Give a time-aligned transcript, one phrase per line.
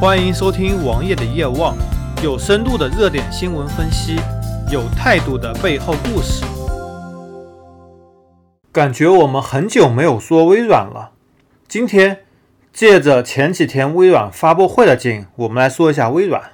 [0.00, 1.76] 欢迎收听王爷的夜望，
[2.22, 4.16] 有深度的热点新闻分析，
[4.72, 6.42] 有态度的背后故事。
[8.72, 11.10] 感觉我们很久没有说微软了，
[11.68, 12.20] 今天
[12.72, 16.52] 借着前几天微软发布会的劲，我们来说一下微软。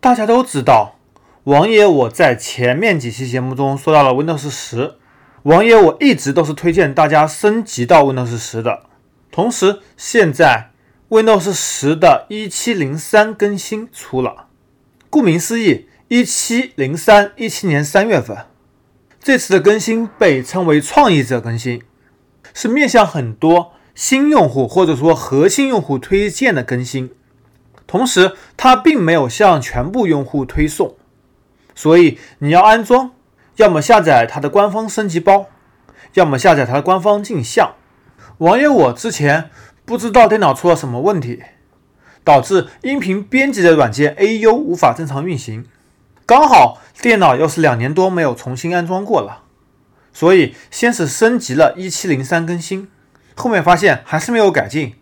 [0.00, 0.96] 大家都知道，
[1.44, 4.94] 王爷我在前面几期节目中说到了 Windows 十，
[5.44, 8.80] 王爷我一直都是推荐大家升级到 Windows 十的，
[9.30, 10.70] 同时现在。
[11.14, 14.48] Windows 十的1703更新出了，
[15.08, 18.36] 顾名思义，1703，一七年三月份，
[19.20, 21.80] 这次的更新被称为创意者更新，
[22.52, 27.12] 是面向很多新用户或者说核心用户推荐的更新，
[27.86, 30.96] 同时它并没有向全部用户推送，
[31.76, 33.12] 所以你要安装，
[33.54, 35.46] 要么下载它的官方升级包，
[36.14, 37.76] 要么下载它的官方镜像。
[38.38, 39.48] 网友我之前。
[39.84, 41.42] 不知道电脑出了什么问题，
[42.24, 45.66] 导致音频编辑的软件 AU 无法正常运行。
[46.26, 49.42] 刚好电脑又是两年多没有重新安装过了，
[50.12, 52.88] 所以先是升级了1703更新，
[53.36, 54.94] 后面发现还是没有改进，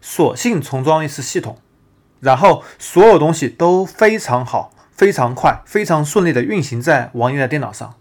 [0.00, 1.58] 索性重装一次系统，
[2.18, 7.94] 然后所有东西都非常好、非常快、非常顺利的运行在王爷的电脑上。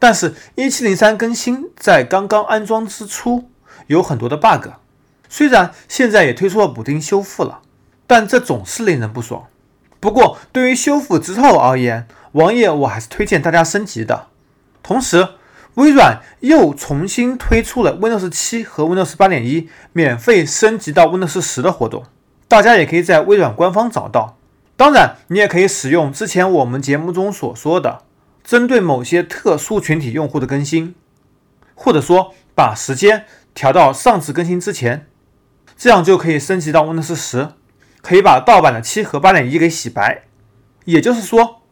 [0.00, 3.50] 但是1703更新在刚刚安装之初
[3.86, 4.70] 有很多的 bug。
[5.30, 7.60] 虽然现在也推出了补丁修复了，
[8.06, 9.46] 但这总是令人不爽。
[10.00, 14.26] 不过对于修复之后而言，王爷我还是推荐大家升级的。
[14.82, 15.28] 同时，
[15.74, 22.04] 微软又重新推出了 Windows 7和 Windows 8.1免费升级到 Windows 10的活动，
[22.48, 24.36] 大家也可以在微软官方找到。
[24.76, 28.02] 当然，你也可以使用之前我们节目中所说的，
[28.42, 30.96] 针对某些特殊群体用户的更新，
[31.76, 35.06] 或者说把时间调到上次更新之前。
[35.80, 37.52] 这样就可以升级到 Windows 十，
[38.02, 40.24] 可以把盗版的七和八点一给洗白。
[40.84, 41.62] 也就是说，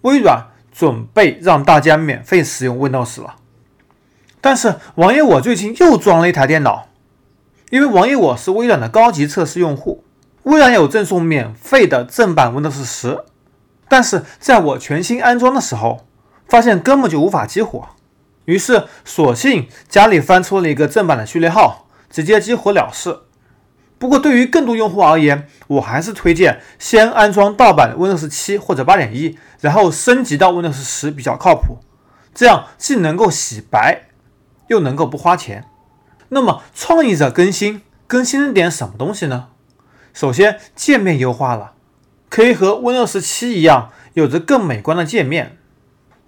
[0.00, 3.34] 微软准备让大家免费使用 Windows 了。
[4.40, 6.88] 但是王爷我最近又装了一台电脑，
[7.68, 10.02] 因为王爷我是微软的高级测试用户，
[10.44, 13.22] 微软有赠送免费的正版 Windows 十，
[13.86, 16.06] 但是在我全新安装的时候，
[16.48, 17.86] 发现根本就无法激活，
[18.46, 23.18] 于是索性家里翻出了一个正版的序列号，直接激活了事。
[24.02, 31.78] 不过，对于更多用户而言，我还是推荐先安装盗版 Windows 7或者8.1，然后升级到 Windows 10比较靠谱。
[32.34, 34.08] 这样既能够洗白，
[34.66, 35.66] 又能够不花钱。
[36.30, 39.50] 那么，创意者更新更新了点什么东西呢？
[40.12, 41.74] 首先，界面优化了，
[42.28, 45.58] 可以和 Windows 7一样，有着更美观的界面。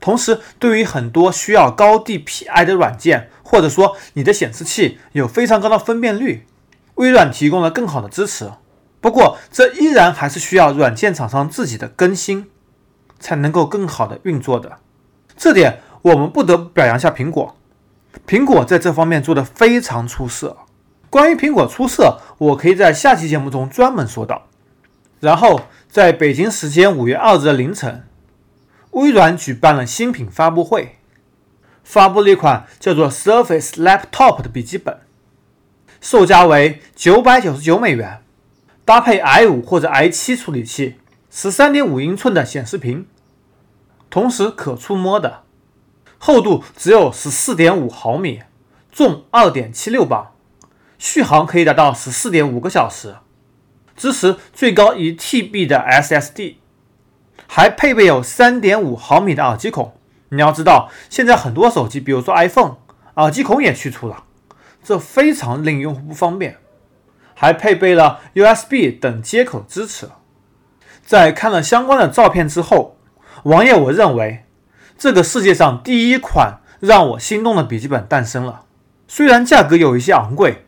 [0.01, 6.47] 同时，对于很多需要高 DPI 的软件，或者说你的显示器有非常高的分辨率。
[6.97, 8.51] 微软提供了更好的支持，
[9.01, 12.51] 不过这依然还是需要软件厂商自己的更新
[13.19, 14.79] 才能够更好的运作的。
[15.37, 17.57] 这点我们不得不表扬下苹果，
[18.27, 20.57] 苹果在这方面做的非常出色。
[21.11, 24.47] 关于苹果出色，我可以在下期节目中专门说到。
[25.21, 28.05] 然后在北京时间五月二日的凌晨，
[28.91, 30.99] 微软举办了新品发布会，
[31.83, 34.99] 发布了一款叫做 Surface Laptop 的笔记本。
[36.05, 38.23] 售价为九百九十九美元，
[38.85, 40.97] 搭配 i 五或者 i 七处理器，
[41.31, 43.07] 十三点五英寸的显示屏，
[44.11, 45.45] 同时可触摸的，
[46.19, 48.43] 厚度只有十四点五毫米，
[48.93, 50.33] 重二点七六磅，
[50.99, 53.17] 续航可以达到十四点五个小时，
[53.97, 56.57] 支持最高一 TB 的 SSD，
[57.47, 59.95] 还配备有三点五毫米的耳机孔。
[60.29, 62.77] 你要知道，现在很多手机，比如说 iPhone，
[63.15, 64.24] 耳机孔也去除了。
[64.85, 66.59] 这非常令用户不方便，
[67.35, 70.11] 还配备了 USB 等接口支持。
[71.05, 72.97] 在看了相关的照片之后，
[73.45, 74.45] 王爷我认为
[74.97, 78.67] 这个世界上第一款让我心动的笔记本诞生了。
[79.09, 80.67] 虽然价格有一些昂贵，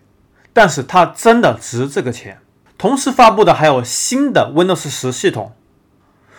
[0.53, 2.41] 但是它真的值这个钱。
[2.78, 5.53] 同时发布的还有新的 Windows 十系统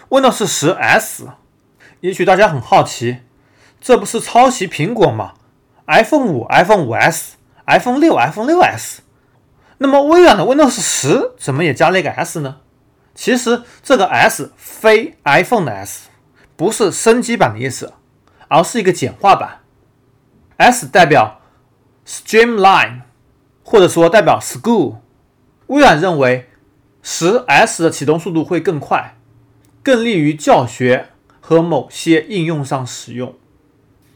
[0.09, 1.27] ，Windows 十 S。
[2.01, 3.17] 也许大家很好奇，
[3.81, 5.33] 这不是抄袭苹果吗
[5.87, 7.37] ？iPhone 五、iPhone 五 S。
[7.67, 9.01] iPhone 六、iPhone 六 S，
[9.79, 12.61] 那么微软的 Windows 十怎么也加了一个 S 呢？
[13.13, 16.07] 其实这个 S 非 iPhone 的 S，
[16.55, 17.93] 不是升级版的意思，
[18.47, 19.59] 而是一个简化版。
[20.55, 21.41] S 代表
[22.07, 23.01] Streamline，
[23.63, 24.97] 或者说代表 School。
[25.67, 26.49] 微软认为
[27.03, 29.17] 十 S 的启动速度会更快，
[29.83, 31.09] 更利于教学
[31.41, 33.35] 和某些应用上使用。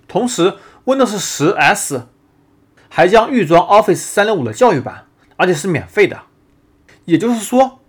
[0.07, 0.53] 同时
[0.86, 2.07] ，Windows 十 S。
[2.93, 5.05] 还将预装 Office 365的教育版，
[5.38, 6.23] 而且是免费的。
[7.05, 7.79] 也就是说，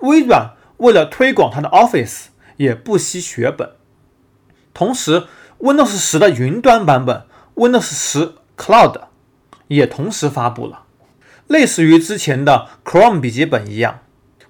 [0.00, 2.24] 微软为了推广它的 Office，
[2.56, 3.70] 也不惜血本。
[4.74, 5.28] 同时
[5.60, 7.22] ，Windows 十的云端版本
[7.54, 9.02] Windows 十 Cloud
[9.68, 10.82] 也同时发布了。
[11.46, 14.00] 类似于之前的 Chrome 笔记本一样，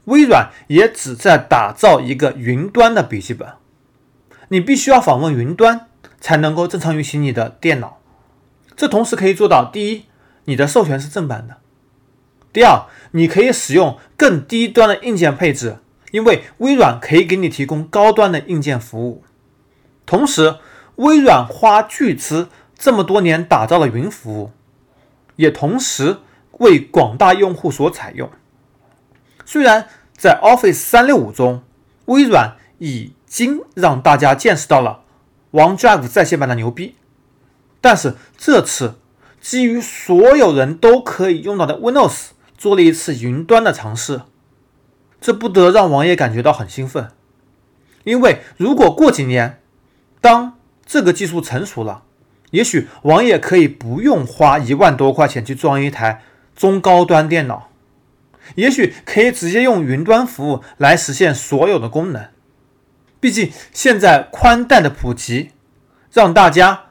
[0.07, 3.47] 微软也只在打造一个云端的笔记本。
[4.49, 5.89] 你必须要访问云端，
[6.19, 7.99] 才能够正常运行你的电脑。
[8.79, 10.05] 这同时可以做到：第一，
[10.45, 11.57] 你的授权是正版的；
[12.51, 15.81] 第二，你可以使用更低端的硬件配置，
[16.13, 19.23] 因为微软可以给你提供高端的硬件服务。
[20.07, 20.57] 同时，
[20.97, 24.53] 微软花巨资这么多年打造了云服务，
[25.37, 26.19] 也同时。
[26.59, 28.29] 为广大用户所采用。
[29.47, 29.87] 虽然
[30.17, 31.63] 在 Office 三六五中，
[32.07, 35.03] 微软已经让大家见识到了
[35.53, 36.97] OneDrive 在线版的牛逼，
[37.81, 38.99] 但是这次
[39.41, 44.23] 基于所有人都可以用到的 Windows 做了一次云端的尝试，
[45.21, 47.11] 这不得让王爷感觉到很兴奋。
[48.05, 49.61] 因为如果过几年，
[50.21, 52.03] 当这个技术成熟了，
[52.51, 56.23] 也许王爷可以不用花一万多块钱去装一台。
[56.57, 57.71] 中高端电脑，
[58.57, 62.27] 也许可以直接用云端服务来实现所有的功能。
[63.21, 65.53] 毕竟现在宽带的普及，
[66.13, 66.87] 让大家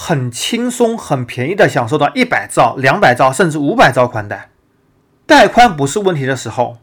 [0.00, 4.50] 很轻松、很便宜的享受到一百兆、两百兆甚至五百兆宽带。
[5.26, 6.78] 带宽不是问题的时候，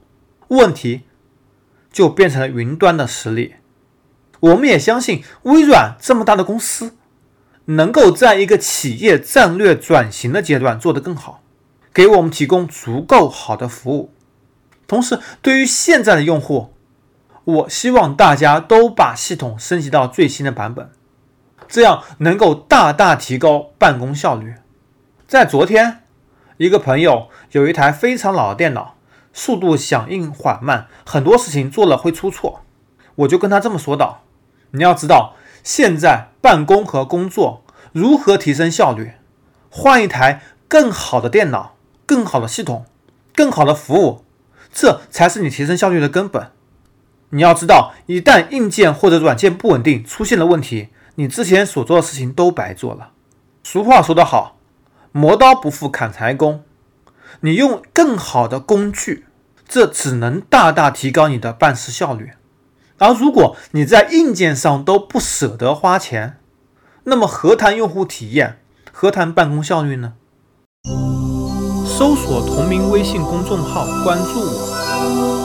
[0.50, 1.04] 问题
[1.94, 3.56] 就变成了云端的实力。
[4.42, 6.98] 我们也相信微软这么大的公司，
[7.64, 11.42] 能够在一个企业战略转型的阶段做得更好。
[11.94, 14.12] 给我们提供足够好的服务，
[14.86, 16.74] 同时对于现在的用户，
[17.46, 20.90] 我希望大家都把系统升级到最新的版本，
[21.68, 24.56] 这样能够大大提高办公效率。
[25.28, 26.04] 在昨天，
[26.58, 28.96] 一个朋友有一台非常老的电脑，
[29.34, 32.62] 速度响应缓慢，很多事情做了会出错，
[33.16, 34.24] 我就跟他这么说道
[34.72, 39.14] ：“你要知道，现在办公和工作如何提升效率，
[39.70, 41.74] 换一台更好的电脑。”
[42.08, 42.86] 更好的系统，
[43.34, 44.24] 更好的服务，
[44.72, 46.52] 这才是你提升效率的根本。
[47.32, 53.12] 你要知道，一旦硬件或者软件不稳定，出现了问题，你之前所做的事情都白做了。
[53.64, 54.58] 俗话说得好，
[55.12, 56.64] 磨刀不负砍柴工。
[57.42, 59.26] 你用更好的工具，
[59.68, 62.32] 这只能大大提高你的办事效率。
[62.98, 66.38] 而如果你在硬件上都不舍得花钱，
[67.06, 68.60] 那么何谈用户体验，
[68.92, 70.14] 何谈办公效率呢？
[71.86, 75.45] 搜索同名微信公众号，关注我。